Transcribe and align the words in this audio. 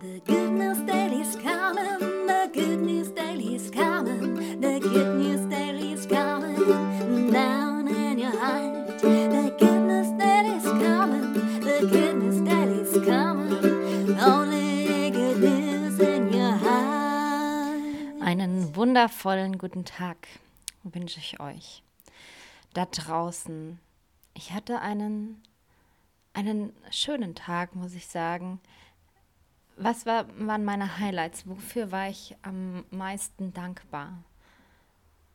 The 0.00 0.20
good 0.26 0.52
news 0.52 0.78
daily's 0.86 1.34
coming, 1.34 2.26
the 2.28 2.48
good 2.54 2.80
news 2.82 3.10
daily's 3.10 3.68
coming, 3.68 4.60
the 4.60 4.78
good 4.78 5.16
news 5.16 5.44
daily's 5.50 6.06
coming 6.06 7.32
down 7.32 7.88
in 7.88 8.18
your 8.20 8.30
heart. 8.30 9.00
The 9.00 9.56
good 9.58 9.80
news 9.88 10.10
daily's 10.16 10.62
coming, 10.62 11.32
the 11.60 11.88
good 11.90 12.14
news 12.14 12.40
daily's 12.42 12.92
coming, 13.04 14.20
only 14.20 15.10
good 15.10 15.40
news 15.40 15.98
in 15.98 16.32
your 16.32 16.52
heart. 16.52 18.22
Einen 18.22 18.76
wundervollen 18.76 19.58
guten 19.58 19.84
Tag 19.84 20.28
wünsche 20.84 21.18
ich 21.18 21.40
euch 21.40 21.82
da 22.72 22.86
draußen. 22.86 23.80
Ich 24.34 24.52
hatte 24.52 24.78
einen, 24.80 25.42
einen 26.34 26.72
schönen 26.92 27.34
Tag, 27.34 27.74
muss 27.74 27.94
ich 27.94 28.06
sagen. 28.06 28.60
Was 29.80 30.06
war, 30.06 30.26
waren 30.38 30.64
meine 30.64 30.98
Highlights? 30.98 31.46
Wofür 31.46 31.92
war 31.92 32.08
ich 32.08 32.36
am 32.42 32.84
meisten 32.90 33.52
dankbar? 33.52 34.24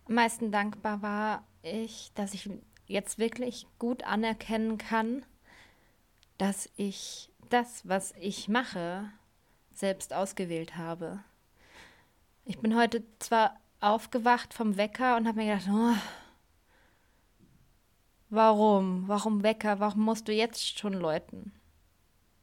Am 0.05 0.15
meisten 0.15 0.51
dankbar 0.51 1.01
war 1.01 1.43
ich, 1.61 2.11
dass 2.15 2.33
ich 2.33 2.49
jetzt 2.85 3.17
wirklich 3.19 3.67
gut 3.79 4.03
anerkennen 4.03 4.77
kann, 4.77 5.25
dass 6.37 6.69
ich 6.75 7.31
das, 7.49 7.87
was 7.87 8.13
ich 8.19 8.49
mache, 8.49 9.09
selbst 9.71 10.13
ausgewählt 10.13 10.75
habe. 10.75 11.23
Ich 12.43 12.59
bin 12.59 12.75
heute 12.75 13.01
zwar 13.19 13.55
aufgewacht 13.79 14.53
vom 14.53 14.75
Wecker 14.75 15.15
und 15.15 15.25
habe 15.25 15.39
mir 15.39 15.55
gedacht, 15.55 15.69
oh, 15.71 15.95
warum? 18.29 19.07
Warum 19.07 19.41
Wecker? 19.41 19.79
Warum 19.79 20.03
musst 20.03 20.27
du 20.27 20.33
jetzt 20.33 20.77
schon 20.77 20.93
läuten? 20.93 21.53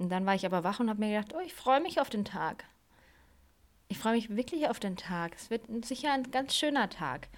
Und 0.01 0.09
dann 0.09 0.25
war 0.25 0.35
ich 0.35 0.47
aber 0.47 0.65
wach 0.65 0.81
und 0.81 0.89
habe 0.89 0.99
mir 0.99 1.11
gedacht, 1.11 1.35
oh, 1.37 1.45
ich 1.45 1.53
freue 1.53 1.83
mich 1.83 2.01
auf 2.01 2.09
den 2.09 2.25
Tag. 2.25 2.65
Ich 3.89 3.99
freue 3.99 4.15
mich 4.15 4.35
wirklich 4.35 4.67
auf 4.71 4.81
den 4.81 4.97
Tag. 4.97 5.35
Es 5.37 5.51
wird 5.51 5.65
sicher 5.85 6.11
ein 6.15 6.31
ganz 6.31 6.57
schöner 6.57 6.89
Tag. 6.89 7.29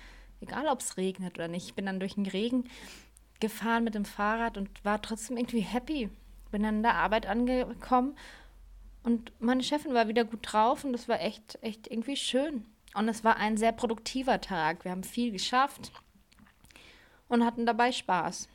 Egal, 0.40 0.68
ob 0.68 0.78
es 0.78 0.96
regnet 0.96 1.34
oder 1.34 1.48
nicht. 1.48 1.66
Ich 1.66 1.74
bin 1.74 1.86
dann 1.86 1.98
durch 1.98 2.14
den 2.14 2.26
Regen 2.26 2.70
gefahren 3.40 3.82
mit 3.82 3.96
dem 3.96 4.04
Fahrrad 4.04 4.56
und 4.56 4.70
war 4.84 5.02
trotzdem 5.02 5.38
irgendwie 5.38 5.58
happy. 5.58 6.08
Bin 6.52 6.62
dann 6.62 6.76
in 6.76 6.82
der 6.84 6.94
Arbeit 6.94 7.26
angekommen 7.26 8.16
und 9.02 9.32
meine 9.40 9.64
Chefin 9.64 9.92
war 9.92 10.06
wieder 10.06 10.24
gut 10.24 10.40
drauf 10.42 10.84
und 10.84 10.92
das 10.92 11.08
war 11.08 11.20
echt, 11.20 11.58
echt 11.62 11.88
irgendwie 11.88 12.16
schön. 12.16 12.64
Und 12.94 13.08
es 13.08 13.24
war 13.24 13.38
ein 13.38 13.56
sehr 13.56 13.72
produktiver 13.72 14.40
Tag. 14.40 14.84
Wir 14.84 14.92
haben 14.92 15.02
viel 15.02 15.32
geschafft 15.32 15.90
und 17.26 17.44
hatten 17.44 17.66
dabei 17.66 17.90
Spaß. 17.90 18.48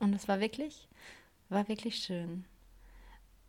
Und 0.00 0.12
es 0.12 0.28
war 0.28 0.40
wirklich, 0.40 0.86
war 1.48 1.66
wirklich 1.68 1.96
schön. 1.96 2.44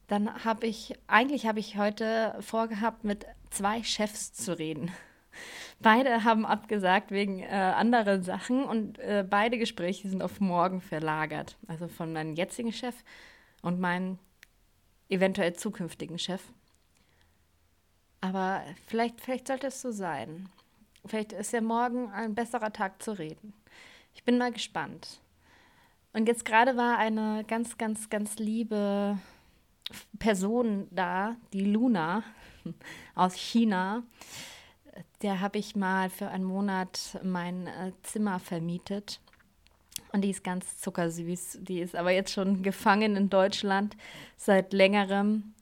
Dann 0.08 0.46
habe 0.46 0.68
ich, 0.68 0.94
eigentlich 1.08 1.48
habe 1.48 1.60
ich 1.60 1.78
heute 1.78 2.36
vorgehabt, 2.42 3.04
mit 3.04 3.26
zwei 3.50 3.84
Chefs 3.84 4.34
zu 4.34 4.58
reden. 4.58 4.92
Beide 5.80 6.24
haben 6.24 6.46
abgesagt 6.46 7.12
wegen 7.12 7.40
äh, 7.40 7.48
anderen 7.48 8.24
Sachen 8.24 8.64
und 8.64 9.00
äh, 9.00 9.26
beide 9.28 9.58
Gespräche 9.58 10.08
sind 10.08 10.22
auf 10.22 10.40
morgen 10.40 10.80
verlagert. 10.80 11.58
Also 11.68 11.88
von 11.88 12.14
meinem 12.14 12.36
jetzigen 12.36 12.72
Chef 12.72 12.96
und 13.62 13.80
meinem 13.80 14.18
eventuell 15.10 15.54
zukünftigen 15.54 16.18
Chef. 16.18 16.42
Aber 18.22 18.64
vielleicht, 18.88 19.22
vielleicht 19.22 19.48
sollte 19.48 19.68
es 19.68 19.82
so 19.82 19.92
sein. 19.92 20.50
Vielleicht 21.06 21.34
ist 21.34 21.54
ja 21.54 21.62
morgen 21.62 22.10
ein 22.12 22.34
besserer 22.34 22.72
Tag 22.72 23.04
zu 23.04 23.12
reden. 23.12 23.54
Ich 24.14 24.24
bin 24.24 24.38
mal 24.38 24.52
gespannt. 24.52 25.20
Und 26.14 26.28
jetzt 26.28 26.46
gerade 26.46 26.78
war 26.78 26.98
eine 26.98 27.44
ganz, 27.46 27.78
ganz, 27.78 28.10
ganz 28.10 28.38
liebe 28.38 29.20
Person 30.20 30.88
da, 30.92 31.36
die 31.54 31.66
Luna 31.66 32.24
aus 33.16 33.36
China. 33.36 34.04
Der 35.22 35.42
habe 35.42 35.58
ich 35.58 35.76
mal 35.76 36.10
für 36.10 36.30
einen 36.30 36.46
Monat 36.46 37.20
mein 37.24 37.68
äh, 37.68 37.92
Zimmer 38.04 38.40
vermietet. 38.40 39.20
Und 40.12 40.22
die 40.22 40.30
ist 40.30 40.44
ganz 40.44 40.78
zuckersüß. 40.80 41.60
Die 41.62 41.80
ist 41.80 41.96
aber 41.96 42.12
jetzt 42.12 42.32
schon 42.32 42.64
gefangen 42.64 43.16
in 43.16 43.30
Deutschland 43.30 43.98
seit 44.38 44.74
längerem. 44.74 45.54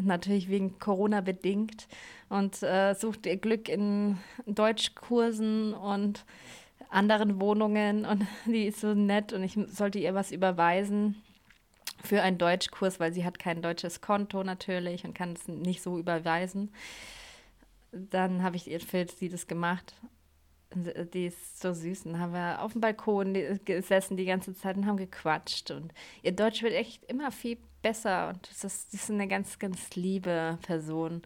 Natürlich 0.00 0.48
wegen 0.48 0.78
Corona 0.78 1.20
bedingt. 1.20 1.86
Und 2.28 2.62
äh, 2.62 2.94
sucht 2.94 3.26
ihr 3.26 3.36
Glück 3.36 3.68
in 3.68 4.18
Deutschkursen 4.46 5.74
und 5.74 6.24
anderen 6.88 7.40
Wohnungen. 7.40 8.06
Und 8.06 8.26
die 8.46 8.66
ist 8.66 8.80
so 8.80 8.94
nett 8.94 9.32
und 9.32 9.42
ich 9.42 9.58
sollte 9.68 9.98
ihr 9.98 10.14
was 10.14 10.32
überweisen 10.32 11.22
für 12.04 12.22
einen 12.22 12.38
Deutschkurs, 12.38 13.00
weil 13.00 13.12
sie 13.12 13.24
hat 13.24 13.38
kein 13.38 13.62
deutsches 13.62 14.00
Konto 14.00 14.42
natürlich 14.44 15.04
und 15.04 15.14
kann 15.14 15.32
es 15.32 15.48
nicht 15.48 15.82
so 15.82 15.98
überweisen. 15.98 16.72
Dann 17.92 18.42
habe 18.42 18.56
ich 18.56 18.70
ihr 18.70 18.80
für 18.80 19.06
sie 19.06 19.28
das 19.28 19.46
gemacht. 19.46 19.94
Die 20.74 21.26
ist 21.26 21.60
so 21.60 21.72
süß. 21.72 22.06
Und 22.06 22.18
haben 22.18 22.32
wir 22.32 22.60
auf 22.60 22.72
dem 22.72 22.80
Balkon 22.80 23.34
gesessen 23.64 24.16
die 24.16 24.24
ganze 24.24 24.54
Zeit 24.54 24.76
und 24.76 24.86
haben 24.86 24.96
gequatscht. 24.96 25.70
Und 25.70 25.92
ihr 26.22 26.32
Deutsch 26.32 26.62
wird 26.62 26.74
echt 26.74 27.04
immer 27.04 27.30
viel 27.30 27.58
besser. 27.82 28.30
Und 28.30 28.50
das 28.50 28.64
ist, 28.64 28.92
das 28.92 29.02
ist 29.02 29.10
eine 29.10 29.28
ganz, 29.28 29.58
ganz 29.60 29.94
liebe 29.94 30.58
Person. 30.62 31.22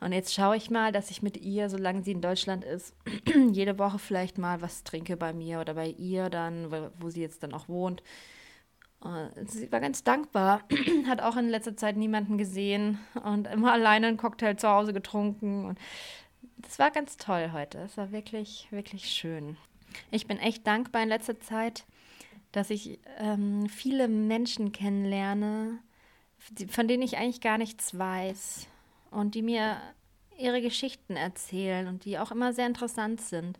Und 0.00 0.12
jetzt 0.12 0.34
schaue 0.34 0.56
ich 0.56 0.70
mal, 0.70 0.90
dass 0.92 1.10
ich 1.10 1.22
mit 1.22 1.36
ihr, 1.36 1.70
solange 1.70 2.02
sie 2.02 2.12
in 2.12 2.22
Deutschland 2.22 2.64
ist, 2.64 2.96
jede 3.52 3.78
Woche 3.78 3.98
vielleicht 3.98 4.38
mal 4.38 4.60
was 4.60 4.82
trinke 4.82 5.16
bei 5.16 5.32
mir 5.32 5.60
oder 5.60 5.74
bei 5.74 5.88
ihr 5.88 6.30
dann, 6.30 6.72
wo 6.98 7.10
sie 7.10 7.20
jetzt 7.20 7.42
dann 7.42 7.54
auch 7.54 7.68
wohnt 7.68 8.02
Sie 9.46 9.72
war 9.72 9.80
ganz 9.80 10.04
dankbar, 10.04 10.60
hat 11.06 11.22
auch 11.22 11.36
in 11.36 11.48
letzter 11.48 11.76
Zeit 11.76 11.96
niemanden 11.96 12.36
gesehen 12.36 12.98
und 13.24 13.46
immer 13.46 13.72
alleine 13.72 14.08
einen 14.08 14.18
Cocktail 14.18 14.56
zu 14.56 14.68
Hause 14.68 14.92
getrunken. 14.92 15.64
Und 15.64 15.78
das 16.58 16.78
war 16.78 16.90
ganz 16.90 17.16
toll 17.16 17.50
heute. 17.52 17.78
Es 17.78 17.96
war 17.96 18.12
wirklich, 18.12 18.68
wirklich 18.70 19.06
schön. 19.06 19.56
Ich 20.10 20.26
bin 20.26 20.38
echt 20.38 20.66
dankbar 20.66 21.02
in 21.02 21.08
letzter 21.08 21.40
Zeit, 21.40 21.86
dass 22.52 22.68
ich 22.68 22.98
ähm, 23.18 23.68
viele 23.70 24.06
Menschen 24.06 24.72
kennenlerne, 24.72 25.78
von 26.68 26.86
denen 26.86 27.02
ich 27.02 27.16
eigentlich 27.16 27.40
gar 27.40 27.56
nichts 27.56 27.98
weiß 27.98 28.66
und 29.10 29.34
die 29.34 29.42
mir 29.42 29.78
ihre 30.36 30.60
Geschichten 30.60 31.16
erzählen 31.16 31.86
und 31.86 32.04
die 32.04 32.18
auch 32.18 32.30
immer 32.30 32.52
sehr 32.52 32.66
interessant 32.66 33.22
sind 33.22 33.58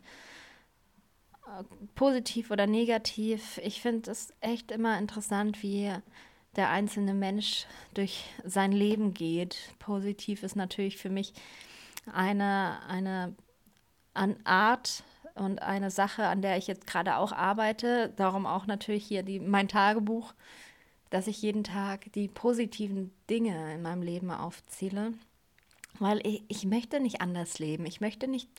positiv 1.95 2.51
oder 2.51 2.67
negativ, 2.67 3.59
ich 3.63 3.81
finde 3.81 4.11
es 4.11 4.33
echt 4.41 4.71
immer 4.71 4.97
interessant, 4.97 5.63
wie 5.63 5.91
der 6.55 6.69
einzelne 6.69 7.13
Mensch 7.13 7.65
durch 7.93 8.25
sein 8.43 8.71
Leben 8.71 9.13
geht. 9.13 9.57
Positiv 9.79 10.43
ist 10.43 10.55
natürlich 10.55 10.97
für 10.97 11.09
mich 11.09 11.33
eine, 12.11 12.79
eine 12.87 13.35
Art 14.43 15.03
und 15.35 15.61
eine 15.61 15.91
Sache, 15.91 16.27
an 16.27 16.41
der 16.41 16.57
ich 16.57 16.67
jetzt 16.67 16.87
gerade 16.87 17.17
auch 17.17 17.31
arbeite. 17.31 18.13
Darum 18.15 18.45
auch 18.45 18.67
natürlich 18.67 19.05
hier 19.05 19.23
die, 19.23 19.39
mein 19.39 19.67
Tagebuch, 19.67 20.33
dass 21.09 21.27
ich 21.27 21.41
jeden 21.41 21.63
Tag 21.63 22.11
die 22.13 22.27
positiven 22.27 23.13
Dinge 23.29 23.73
in 23.73 23.81
meinem 23.81 24.01
Leben 24.01 24.31
aufzähle. 24.31 25.13
Weil 25.99 26.25
ich, 26.25 26.43
ich 26.47 26.65
möchte 26.65 26.99
nicht 26.99 27.21
anders 27.21 27.59
leben. 27.59 27.85
Ich 27.85 28.01
möchte 28.01 28.27
nicht 28.27 28.49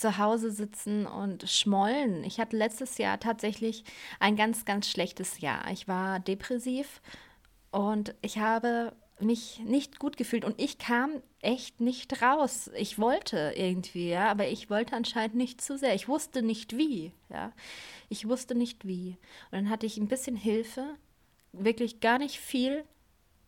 zu 0.00 0.18
Hause 0.18 0.50
sitzen 0.50 1.06
und 1.06 1.48
schmollen. 1.48 2.24
Ich 2.24 2.40
hatte 2.40 2.56
letztes 2.56 2.98
Jahr 2.98 3.20
tatsächlich 3.20 3.84
ein 4.18 4.36
ganz, 4.36 4.64
ganz 4.64 4.88
schlechtes 4.88 5.40
Jahr. 5.40 5.70
Ich 5.70 5.88
war 5.88 6.20
depressiv 6.20 7.00
und 7.70 8.14
ich 8.22 8.38
habe 8.38 8.92
mich 9.20 9.60
nicht 9.60 9.98
gut 9.98 10.16
gefühlt 10.16 10.44
und 10.44 10.60
ich 10.60 10.78
kam 10.78 11.22
echt 11.40 11.80
nicht 11.80 12.22
raus. 12.22 12.70
Ich 12.74 12.98
wollte 12.98 13.52
irgendwie, 13.54 14.10
ja, 14.10 14.30
aber 14.30 14.48
ich 14.48 14.70
wollte 14.70 14.96
anscheinend 14.96 15.36
nicht 15.36 15.60
zu 15.60 15.76
sehr. 15.76 15.94
Ich 15.94 16.08
wusste 16.08 16.42
nicht 16.42 16.76
wie, 16.76 17.12
ja. 17.28 17.52
Ich 18.08 18.26
wusste 18.26 18.54
nicht 18.54 18.86
wie. 18.86 19.18
Und 19.50 19.58
dann 19.58 19.70
hatte 19.70 19.86
ich 19.86 19.98
ein 19.98 20.08
bisschen 20.08 20.36
Hilfe, 20.36 20.96
wirklich 21.52 22.00
gar 22.00 22.18
nicht 22.18 22.38
viel 22.38 22.84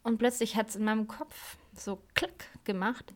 und 0.02 0.19
plötzlich 0.19 0.56
hat 0.56 0.69
es 0.69 0.76
in 0.76 0.84
meinem 0.84 1.08
Kopf 1.08 1.56
so 1.74 1.98
klick 2.14 2.50
gemacht 2.64 3.14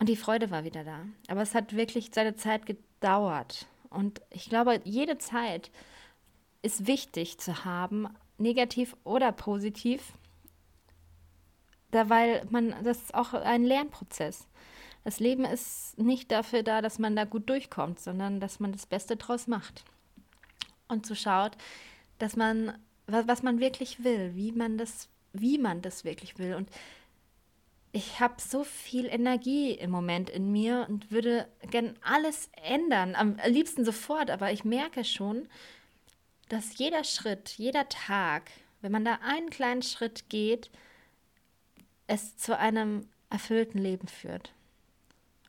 und 0.00 0.08
die 0.08 0.16
Freude 0.16 0.50
war 0.50 0.64
wieder 0.64 0.82
da. 0.82 1.04
Aber 1.28 1.42
es 1.42 1.54
hat 1.54 1.76
wirklich 1.76 2.10
seine 2.12 2.34
Zeit 2.34 2.64
gedauert. 2.64 3.66
Und 3.90 4.22
ich 4.30 4.48
glaube, 4.48 4.80
jede 4.84 5.18
Zeit 5.18 5.70
ist 6.62 6.86
wichtig 6.86 7.38
zu 7.38 7.64
haben, 7.64 8.08
negativ 8.38 8.96
oder 9.04 9.30
positiv, 9.30 10.14
da 11.90 12.08
weil 12.08 12.46
man 12.50 12.74
das 12.82 13.02
ist 13.02 13.14
auch 13.14 13.34
ein 13.34 13.64
Lernprozess. 13.64 14.46
Das 15.04 15.20
Leben 15.20 15.44
ist 15.44 15.98
nicht 15.98 16.30
dafür 16.30 16.62
da, 16.62 16.80
dass 16.80 16.98
man 16.98 17.14
da 17.14 17.24
gut 17.24 17.48
durchkommt, 17.48 18.00
sondern 18.00 18.40
dass 18.40 18.58
man 18.58 18.72
das 18.72 18.86
Beste 18.86 19.16
draus 19.16 19.46
macht. 19.46 19.84
Und 20.88 21.04
so 21.04 21.14
schaut, 21.14 21.56
dass 22.18 22.36
man, 22.36 22.78
was, 23.06 23.26
was 23.26 23.42
man 23.42 23.60
wirklich 23.60 24.02
will, 24.02 24.34
wie 24.34 24.52
man 24.52 24.78
das, 24.78 25.08
wie 25.32 25.58
man 25.58 25.82
das 25.82 26.04
wirklich 26.04 26.38
will. 26.38 26.54
Und 26.54 26.70
ich 27.92 28.20
habe 28.20 28.34
so 28.38 28.62
viel 28.62 29.06
Energie 29.06 29.72
im 29.72 29.90
Moment 29.90 30.30
in 30.30 30.52
mir 30.52 30.86
und 30.88 31.10
würde 31.10 31.48
gern 31.70 31.94
alles 32.02 32.48
ändern, 32.62 33.14
am 33.16 33.36
liebsten 33.46 33.84
sofort, 33.84 34.30
aber 34.30 34.52
ich 34.52 34.64
merke 34.64 35.04
schon, 35.04 35.48
dass 36.48 36.78
jeder 36.78 37.04
Schritt, 37.04 37.50
jeder 37.56 37.88
Tag, 37.88 38.50
wenn 38.80 38.92
man 38.92 39.04
da 39.04 39.18
einen 39.22 39.50
kleinen 39.50 39.82
Schritt 39.82 40.28
geht, 40.28 40.70
es 42.06 42.36
zu 42.36 42.56
einem 42.56 43.08
erfüllten 43.28 43.78
Leben 43.78 44.08
führt. 44.08 44.52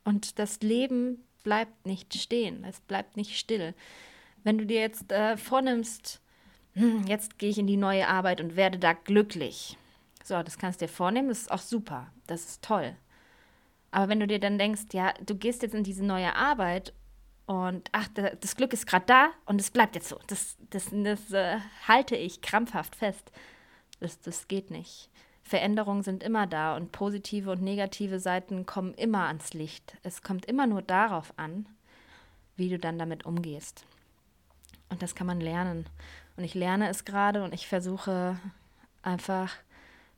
Und 0.04 0.38
das 0.38 0.60
Leben 0.60 1.24
bleibt 1.44 1.86
nicht 1.86 2.14
stehen, 2.14 2.64
es 2.64 2.80
bleibt 2.80 3.16
nicht 3.16 3.38
still. 3.38 3.74
Wenn 4.44 4.58
du 4.58 4.66
dir 4.66 4.80
jetzt 4.80 5.12
äh, 5.12 5.36
vornimmst, 5.36 6.20
hm, 6.74 7.04
jetzt 7.06 7.38
gehe 7.38 7.50
ich 7.50 7.58
in 7.58 7.66
die 7.66 7.76
neue 7.76 8.08
Arbeit 8.08 8.40
und 8.40 8.56
werde 8.56 8.78
da 8.78 8.92
glücklich. 8.92 9.76
So, 10.24 10.42
das 10.42 10.58
kannst 10.58 10.80
du 10.80 10.86
dir 10.86 10.92
vornehmen, 10.92 11.28
das 11.28 11.42
ist 11.42 11.50
auch 11.50 11.58
super, 11.58 12.12
das 12.26 12.44
ist 12.44 12.62
toll. 12.62 12.94
Aber 13.90 14.08
wenn 14.08 14.20
du 14.20 14.26
dir 14.26 14.40
dann 14.40 14.58
denkst, 14.58 14.82
ja, 14.92 15.12
du 15.24 15.36
gehst 15.36 15.62
jetzt 15.62 15.74
in 15.74 15.84
diese 15.84 16.04
neue 16.04 16.34
Arbeit 16.34 16.92
und 17.46 17.88
ach, 17.92 18.08
das 18.08 18.56
Glück 18.56 18.72
ist 18.72 18.86
gerade 18.86 19.04
da 19.06 19.30
und 19.44 19.60
es 19.60 19.70
bleibt 19.70 19.94
jetzt 19.94 20.08
so, 20.08 20.18
das, 20.28 20.56
das, 20.70 20.88
das 20.90 21.32
äh, 21.32 21.58
halte 21.86 22.16
ich 22.16 22.40
krampfhaft 22.40 22.96
fest. 22.96 23.30
Das, 24.00 24.20
das 24.20 24.48
geht 24.48 24.70
nicht. 24.70 25.10
Veränderungen 25.42 26.02
sind 26.02 26.22
immer 26.22 26.46
da 26.46 26.76
und 26.76 26.92
positive 26.92 27.50
und 27.50 27.62
negative 27.62 28.20
Seiten 28.20 28.64
kommen 28.64 28.94
immer 28.94 29.26
ans 29.26 29.52
Licht. 29.52 29.96
Es 30.02 30.22
kommt 30.22 30.46
immer 30.46 30.66
nur 30.66 30.82
darauf 30.82 31.34
an, 31.36 31.66
wie 32.56 32.68
du 32.68 32.78
dann 32.78 32.98
damit 32.98 33.26
umgehst. 33.26 33.84
Und 34.88 35.02
das 35.02 35.14
kann 35.14 35.26
man 35.26 35.40
lernen. 35.40 35.86
Und 36.36 36.44
ich 36.44 36.54
lerne 36.54 36.88
es 36.88 37.04
gerade 37.04 37.42
und 37.42 37.52
ich 37.52 37.66
versuche 37.66 38.38
einfach 39.02 39.52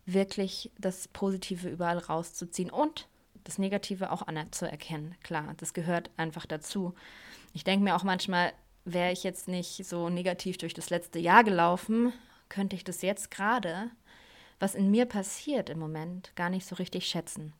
wirklich 0.07 0.71
das 0.79 1.09
Positive 1.09 1.69
überall 1.69 1.99
rauszuziehen 1.99 2.71
und 2.71 3.09
das 3.45 3.59
Negative 3.59 4.11
auch 4.11 4.23
anzuerkennen. 4.23 5.15
Klar, 5.23 5.55
das 5.59 5.75
gehört 5.75 6.11
einfach 6.17 6.47
dazu. 6.47 6.95
Ich 7.53 7.65
denke 7.65 7.85
mir 7.85 7.95
auch 7.97 8.03
manchmal, 8.03 8.53
wäre 8.85 9.13
ich 9.13 9.23
jetzt 9.23 9.49
nicht 9.49 9.87
so 9.87 10.09
negativ 10.09 10.59
durch 10.59 10.75
das 10.75 10.91
letzte 10.91 11.19
Jahr 11.19 11.45
gelaufen, 11.45 12.13
könnte 12.49 12.77
ich 12.77 12.85
das 12.85 13.03
jetzt 13.03 13.31
gerade, 13.31 13.91
was 14.61 14.75
in 14.75 14.91
mir 14.91 15.07
passiert 15.07 15.71
im 15.71 15.79
Moment, 15.79 16.33
gar 16.37 16.51
nicht 16.51 16.67
so 16.67 16.77
richtig 16.77 17.07
schätzen. 17.07 17.53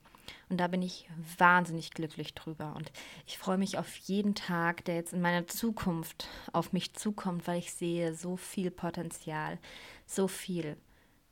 Und 0.49 0.59
da 0.59 0.69
bin 0.69 0.83
ich 0.83 1.09
wahnsinnig 1.39 1.91
glücklich 1.91 2.35
drüber. 2.35 2.75
Und 2.77 2.91
ich 3.27 3.39
freue 3.39 3.59
mich 3.59 3.79
auf 3.79 3.97
jeden 3.97 4.35
Tag, 4.35 4.85
der 4.85 4.97
jetzt 4.97 5.13
in 5.13 5.21
meiner 5.21 5.47
Zukunft 5.47 6.29
auf 6.53 6.73
mich 6.73 6.95
zukommt, 6.95 7.47
weil 7.47 7.59
ich 7.59 7.73
sehe 7.73 8.15
so 8.15 8.37
viel 8.37 8.71
Potenzial, 8.71 9.59
so 10.07 10.29
viel. 10.29 10.77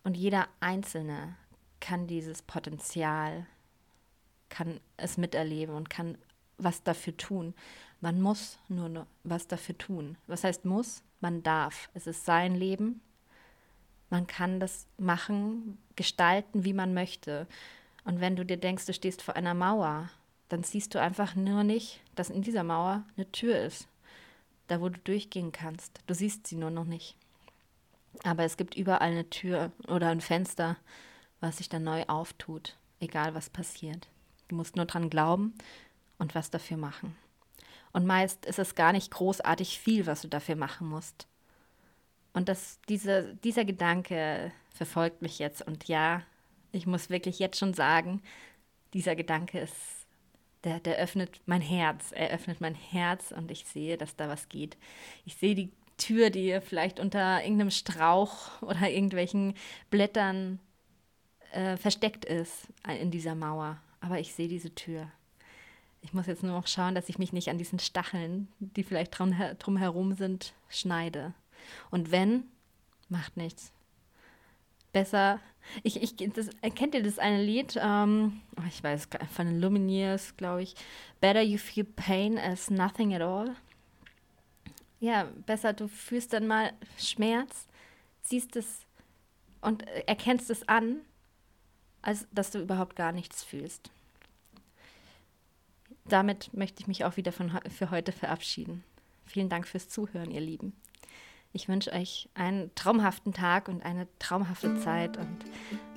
Und 0.04 0.16
jeder 0.16 0.48
Einzelne 0.60 1.36
kann 1.80 2.06
dieses 2.06 2.42
Potenzial, 2.42 3.46
kann 4.48 4.80
es 4.96 5.16
miterleben 5.16 5.74
und 5.74 5.90
kann 5.90 6.18
was 6.58 6.82
dafür 6.82 7.16
tun. 7.16 7.54
Man 8.00 8.20
muss 8.20 8.58
nur 8.68 9.06
was 9.24 9.46
dafür 9.46 9.78
tun. 9.78 10.16
Was 10.26 10.44
heißt 10.44 10.64
muss? 10.64 11.02
Man 11.20 11.42
darf. 11.42 11.88
Es 11.94 12.06
ist 12.06 12.24
sein 12.24 12.54
Leben. 12.54 13.00
Man 14.10 14.26
kann 14.26 14.60
das 14.60 14.86
machen, 14.98 15.78
gestalten, 15.96 16.64
wie 16.64 16.72
man 16.72 16.94
möchte. 16.94 17.46
Und 18.04 18.20
wenn 18.20 18.36
du 18.36 18.44
dir 18.44 18.56
denkst, 18.56 18.86
du 18.86 18.92
stehst 18.92 19.22
vor 19.22 19.36
einer 19.36 19.54
Mauer, 19.54 20.10
dann 20.48 20.64
siehst 20.64 20.94
du 20.94 21.00
einfach 21.00 21.34
nur 21.34 21.64
nicht, 21.64 22.00
dass 22.14 22.28
in 22.28 22.42
dieser 22.42 22.64
Mauer 22.64 23.04
eine 23.16 23.30
Tür 23.32 23.58
ist, 23.58 23.88
da 24.66 24.80
wo 24.80 24.88
du 24.88 24.98
durchgehen 24.98 25.52
kannst. 25.52 26.00
Du 26.06 26.14
siehst 26.14 26.46
sie 26.46 26.56
nur 26.56 26.70
noch 26.70 26.84
nicht. 26.84 27.16
Aber 28.24 28.44
es 28.44 28.56
gibt 28.56 28.76
überall 28.76 29.00
eine 29.00 29.30
Tür 29.30 29.72
oder 29.88 30.08
ein 30.08 30.20
Fenster, 30.20 30.76
was 31.40 31.58
sich 31.58 31.68
dann 31.68 31.84
neu 31.84 32.04
auftut, 32.04 32.76
egal 33.00 33.34
was 33.34 33.50
passiert. 33.50 34.08
Du 34.48 34.56
musst 34.56 34.76
nur 34.76 34.84
dran 34.84 35.10
glauben 35.10 35.54
und 36.18 36.34
was 36.34 36.50
dafür 36.50 36.76
machen. 36.76 37.16
Und 37.92 38.06
meist 38.06 38.46
ist 38.46 38.58
es 38.58 38.74
gar 38.74 38.92
nicht 38.92 39.10
großartig 39.10 39.78
viel, 39.78 40.06
was 40.06 40.22
du 40.22 40.28
dafür 40.28 40.56
machen 40.56 40.88
musst. 40.88 41.26
Und 42.32 42.48
das, 42.48 42.80
diese, 42.88 43.34
dieser 43.44 43.64
Gedanke 43.64 44.52
verfolgt 44.70 45.20
mich 45.20 45.38
jetzt. 45.38 45.62
Und 45.62 45.88
ja, 45.88 46.22
ich 46.70 46.86
muss 46.86 47.10
wirklich 47.10 47.38
jetzt 47.38 47.58
schon 47.58 47.74
sagen, 47.74 48.22
dieser 48.94 49.14
Gedanke 49.16 49.60
ist, 49.60 50.06
der, 50.64 50.80
der 50.80 50.96
öffnet 50.96 51.40
mein 51.46 51.60
Herz. 51.60 52.12
Er 52.12 52.30
öffnet 52.30 52.60
mein 52.60 52.74
Herz 52.74 53.32
und 53.32 53.50
ich 53.50 53.66
sehe, 53.66 53.98
dass 53.98 54.16
da 54.16 54.28
was 54.28 54.48
geht. 54.48 54.76
Ich 55.24 55.36
sehe 55.36 55.54
die 55.54 55.72
Tür, 56.02 56.30
die 56.30 56.58
vielleicht 56.60 57.00
unter 57.00 57.42
irgendeinem 57.42 57.70
Strauch 57.70 58.50
oder 58.62 58.90
irgendwelchen 58.90 59.54
Blättern 59.90 60.58
äh, 61.52 61.76
versteckt 61.76 62.24
ist 62.24 62.68
in 63.00 63.10
dieser 63.10 63.34
Mauer. 63.34 63.78
Aber 64.00 64.18
ich 64.18 64.34
sehe 64.34 64.48
diese 64.48 64.74
Tür. 64.74 65.08
Ich 66.00 66.12
muss 66.12 66.26
jetzt 66.26 66.42
nur 66.42 66.52
noch 66.52 66.66
schauen, 66.66 66.96
dass 66.96 67.08
ich 67.08 67.18
mich 67.18 67.32
nicht 67.32 67.48
an 67.48 67.58
diesen 67.58 67.78
Stacheln, 67.78 68.48
die 68.58 68.82
vielleicht 68.82 69.16
drum, 69.16 69.34
drumherum 69.60 70.14
sind, 70.14 70.52
schneide. 70.68 71.32
Und 71.90 72.10
wenn, 72.10 72.44
macht 73.08 73.36
nichts. 73.36 73.72
Besser. 74.92 75.38
Ich, 75.84 76.02
ich, 76.02 76.16
das, 76.32 76.50
kennt 76.74 76.96
ihr 76.96 77.04
das 77.04 77.20
eine 77.20 77.40
Lied? 77.40 77.78
Ähm, 77.80 78.40
oh, 78.58 78.64
ich 78.68 78.82
weiß, 78.82 79.08
von 79.32 79.46
den 79.46 79.60
Lumineers, 79.60 80.36
glaube 80.36 80.64
ich. 80.64 80.74
Better 81.20 81.40
you 81.40 81.56
feel 81.56 81.84
pain 81.84 82.36
as 82.36 82.68
nothing 82.68 83.14
at 83.14 83.22
all. 83.22 83.54
Ja, 85.02 85.24
besser 85.46 85.72
du 85.72 85.88
fühlst 85.88 86.32
dann 86.32 86.46
mal 86.46 86.72
Schmerz, 86.96 87.66
siehst 88.22 88.54
es 88.54 88.86
und 89.60 89.82
erkennst 90.06 90.48
es 90.48 90.68
an, 90.68 91.00
als 92.02 92.28
dass 92.30 92.52
du 92.52 92.60
überhaupt 92.60 92.94
gar 92.94 93.10
nichts 93.10 93.42
fühlst. 93.42 93.90
Damit 96.04 96.54
möchte 96.54 96.82
ich 96.82 96.86
mich 96.86 97.04
auch 97.04 97.16
wieder 97.16 97.32
von, 97.32 97.50
für 97.76 97.90
heute 97.90 98.12
verabschieden. 98.12 98.84
Vielen 99.26 99.48
Dank 99.48 99.66
fürs 99.66 99.88
Zuhören, 99.88 100.30
ihr 100.30 100.40
Lieben. 100.40 100.72
Ich 101.52 101.66
wünsche 101.66 101.92
euch 101.92 102.28
einen 102.34 102.72
traumhaften 102.76 103.32
Tag 103.32 103.66
und 103.66 103.84
eine 103.84 104.06
traumhafte 104.20 104.78
Zeit 104.78 105.16
und 105.16 105.44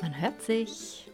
man 0.01 0.19
hört 0.19 0.41
sich. 0.41 1.11